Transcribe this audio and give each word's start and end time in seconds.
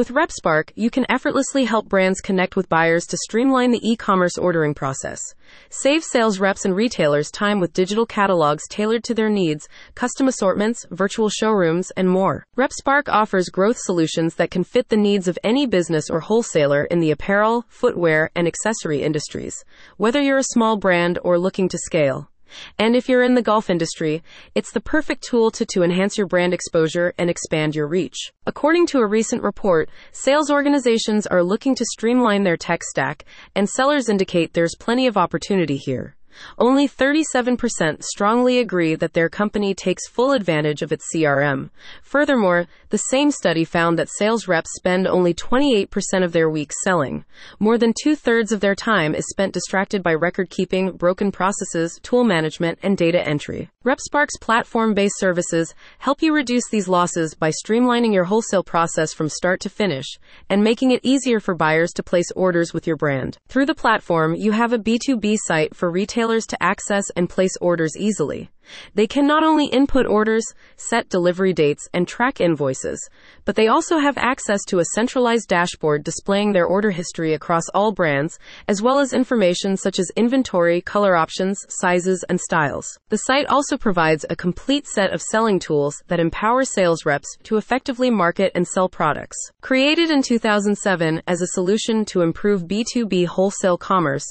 With 0.00 0.12
RepSpark, 0.12 0.70
you 0.76 0.88
can 0.88 1.04
effortlessly 1.10 1.66
help 1.66 1.86
brands 1.86 2.22
connect 2.22 2.56
with 2.56 2.70
buyers 2.70 3.04
to 3.08 3.18
streamline 3.18 3.70
the 3.70 3.86
e-commerce 3.86 4.38
ordering 4.38 4.72
process. 4.72 5.20
Save 5.68 6.02
sales 6.02 6.40
reps 6.40 6.64
and 6.64 6.74
retailers 6.74 7.30
time 7.30 7.60
with 7.60 7.74
digital 7.74 8.06
catalogs 8.06 8.66
tailored 8.70 9.04
to 9.04 9.12
their 9.12 9.28
needs, 9.28 9.68
custom 9.94 10.26
assortments, 10.26 10.86
virtual 10.90 11.28
showrooms, 11.28 11.90
and 11.98 12.08
more. 12.08 12.46
RepSpark 12.56 13.10
offers 13.10 13.50
growth 13.50 13.76
solutions 13.76 14.36
that 14.36 14.50
can 14.50 14.64
fit 14.64 14.88
the 14.88 14.96
needs 14.96 15.28
of 15.28 15.38
any 15.44 15.66
business 15.66 16.08
or 16.08 16.20
wholesaler 16.20 16.84
in 16.84 17.00
the 17.00 17.10
apparel, 17.10 17.66
footwear, 17.68 18.30
and 18.34 18.46
accessory 18.46 19.02
industries, 19.02 19.66
whether 19.98 20.22
you're 20.22 20.38
a 20.38 20.54
small 20.54 20.78
brand 20.78 21.18
or 21.22 21.38
looking 21.38 21.68
to 21.68 21.76
scale. 21.76 22.30
And 22.78 22.94
if 22.94 23.08
you're 23.08 23.22
in 23.22 23.34
the 23.34 23.42
golf 23.42 23.70
industry, 23.70 24.22
it's 24.54 24.72
the 24.72 24.80
perfect 24.80 25.22
tool 25.22 25.50
to, 25.52 25.66
to 25.66 25.82
enhance 25.82 26.16
your 26.16 26.26
brand 26.26 26.54
exposure 26.54 27.12
and 27.18 27.30
expand 27.30 27.74
your 27.74 27.86
reach. 27.86 28.32
According 28.46 28.86
to 28.88 28.98
a 28.98 29.06
recent 29.06 29.42
report, 29.42 29.88
sales 30.12 30.50
organizations 30.50 31.26
are 31.26 31.42
looking 31.42 31.74
to 31.74 31.84
streamline 31.84 32.44
their 32.44 32.56
tech 32.56 32.82
stack, 32.82 33.24
and 33.54 33.68
sellers 33.68 34.08
indicate 34.08 34.52
there's 34.52 34.74
plenty 34.78 35.06
of 35.06 35.16
opportunity 35.16 35.76
here. 35.76 36.16
Only 36.58 36.88
37% 36.88 38.02
strongly 38.02 38.58
agree 38.58 38.94
that 38.94 39.12
their 39.12 39.28
company 39.28 39.74
takes 39.74 40.08
full 40.08 40.32
advantage 40.32 40.82
of 40.82 40.92
its 40.92 41.06
CRM. 41.12 41.70
Furthermore, 42.02 42.66
the 42.90 42.98
same 42.98 43.30
study 43.30 43.64
found 43.64 43.98
that 43.98 44.08
sales 44.08 44.48
reps 44.48 44.70
spend 44.74 45.06
only 45.06 45.34
28% 45.34 45.88
of 46.24 46.32
their 46.32 46.48
week 46.48 46.72
selling. 46.84 47.24
More 47.58 47.78
than 47.78 47.92
two 48.02 48.16
thirds 48.16 48.52
of 48.52 48.60
their 48.60 48.74
time 48.74 49.14
is 49.14 49.28
spent 49.28 49.52
distracted 49.54 50.02
by 50.02 50.14
record 50.14 50.50
keeping, 50.50 50.92
broken 50.92 51.32
processes, 51.32 51.98
tool 52.02 52.24
management, 52.24 52.78
and 52.82 52.96
data 52.96 53.26
entry. 53.26 53.70
RepSpark's 53.84 54.36
platform 54.40 54.94
based 54.94 55.18
services 55.18 55.74
help 55.98 56.22
you 56.22 56.34
reduce 56.34 56.68
these 56.70 56.88
losses 56.88 57.34
by 57.34 57.50
streamlining 57.50 58.12
your 58.12 58.24
wholesale 58.24 58.62
process 58.62 59.12
from 59.12 59.28
start 59.28 59.60
to 59.60 59.70
finish 59.70 60.18
and 60.48 60.62
making 60.62 60.90
it 60.90 61.00
easier 61.02 61.40
for 61.40 61.54
buyers 61.54 61.92
to 61.92 62.02
place 62.02 62.30
orders 62.36 62.74
with 62.74 62.86
your 62.86 62.96
brand. 62.96 63.38
Through 63.48 63.66
the 63.66 63.74
platform, 63.74 64.34
you 64.34 64.52
have 64.52 64.72
a 64.72 64.78
B2B 64.78 65.36
site 65.44 65.74
for 65.74 65.90
retailers 65.90 66.19
retailers 66.20 66.46
to 66.46 66.62
access 66.62 67.04
and 67.16 67.30
place 67.30 67.56
orders 67.62 67.96
easily. 67.96 68.50
They 68.94 69.06
can 69.06 69.26
not 69.26 69.42
only 69.42 69.66
input 69.66 70.06
orders, 70.06 70.44
set 70.76 71.08
delivery 71.08 71.52
dates, 71.52 71.88
and 71.92 72.06
track 72.06 72.40
invoices, 72.40 73.08
but 73.44 73.56
they 73.56 73.66
also 73.66 73.98
have 73.98 74.16
access 74.16 74.64
to 74.66 74.78
a 74.78 74.84
centralized 74.94 75.48
dashboard 75.48 76.04
displaying 76.04 76.52
their 76.52 76.66
order 76.66 76.90
history 76.90 77.34
across 77.34 77.68
all 77.74 77.92
brands, 77.92 78.38
as 78.68 78.80
well 78.80 78.98
as 79.00 79.12
information 79.12 79.76
such 79.76 79.98
as 79.98 80.10
inventory, 80.16 80.80
color 80.80 81.16
options, 81.16 81.58
sizes, 81.68 82.24
and 82.28 82.40
styles. 82.40 82.86
The 83.08 83.18
site 83.18 83.46
also 83.46 83.76
provides 83.76 84.24
a 84.30 84.36
complete 84.36 84.86
set 84.86 85.12
of 85.12 85.20
selling 85.20 85.58
tools 85.58 86.00
that 86.06 86.20
empower 86.20 86.64
sales 86.64 87.04
reps 87.04 87.36
to 87.42 87.56
effectively 87.56 88.10
market 88.10 88.52
and 88.54 88.66
sell 88.66 88.88
products. 88.88 89.36
Created 89.60 90.10
in 90.10 90.22
2007 90.22 91.22
as 91.26 91.42
a 91.42 91.48
solution 91.48 92.04
to 92.04 92.22
improve 92.22 92.68
B2B 92.68 93.26
wholesale 93.26 93.76
commerce, 93.76 94.24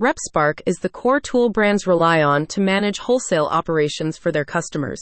RepSpark 0.00 0.62
is 0.66 0.76
the 0.78 0.88
core 0.88 1.20
tool 1.20 1.50
brands 1.50 1.86
rely 1.86 2.22
on 2.22 2.46
to 2.46 2.60
manage 2.60 2.98
wholesale 2.98 3.46
operations 3.46 3.81
for 3.88 4.32
their 4.32 4.44
customers. 4.44 5.00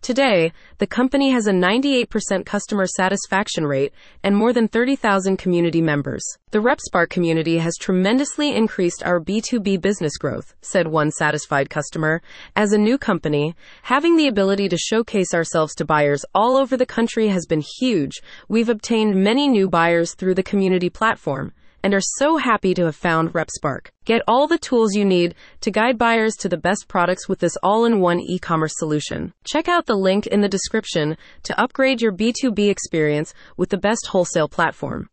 Today, 0.00 0.52
the 0.78 0.86
company 0.86 1.30
has 1.30 1.46
a 1.46 1.52
98% 1.52 2.46
customer 2.46 2.86
satisfaction 2.86 3.66
rate 3.66 3.92
and 4.22 4.36
more 4.36 4.52
than 4.52 4.68
30,000 4.68 5.36
community 5.36 5.80
members. 5.80 6.24
The 6.50 6.58
RepSpark 6.58 7.08
community 7.08 7.58
has 7.58 7.76
tremendously 7.80 8.54
increased 8.54 9.02
our 9.02 9.20
B2B 9.20 9.80
business 9.80 10.16
growth, 10.16 10.54
said 10.60 10.86
one 10.86 11.10
satisfied 11.10 11.70
customer. 11.70 12.22
As 12.56 12.72
a 12.72 12.78
new 12.78 12.98
company, 12.98 13.54
having 13.82 14.16
the 14.16 14.28
ability 14.28 14.68
to 14.68 14.76
showcase 14.76 15.34
ourselves 15.34 15.74
to 15.76 15.84
buyers 15.84 16.24
all 16.34 16.56
over 16.56 16.76
the 16.76 16.86
country 16.86 17.28
has 17.28 17.46
been 17.46 17.62
huge. 17.80 18.20
We've 18.48 18.68
obtained 18.68 19.16
many 19.16 19.48
new 19.48 19.68
buyers 19.68 20.14
through 20.14 20.34
the 20.34 20.42
community 20.42 20.90
platform 20.90 21.52
and 21.82 21.94
are 21.94 22.00
so 22.00 22.36
happy 22.36 22.74
to 22.74 22.84
have 22.84 22.96
found 22.96 23.32
RepSpark. 23.32 23.88
Get 24.04 24.22
all 24.26 24.46
the 24.46 24.58
tools 24.58 24.94
you 24.94 25.04
need 25.04 25.34
to 25.60 25.70
guide 25.70 25.98
buyers 25.98 26.34
to 26.36 26.48
the 26.48 26.56
best 26.56 26.86
products 26.88 27.28
with 27.28 27.40
this 27.40 27.56
all-in-one 27.62 28.20
e-commerce 28.20 28.74
solution. 28.76 29.32
Check 29.44 29.68
out 29.68 29.86
the 29.86 29.96
link 29.96 30.26
in 30.26 30.40
the 30.40 30.48
description 30.48 31.16
to 31.44 31.60
upgrade 31.60 32.00
your 32.00 32.12
B2B 32.12 32.68
experience 32.68 33.34
with 33.56 33.70
the 33.70 33.78
best 33.78 34.08
wholesale 34.08 34.48
platform. 34.48 35.08